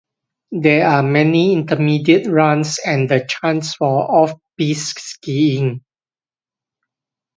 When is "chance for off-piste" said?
3.23-4.97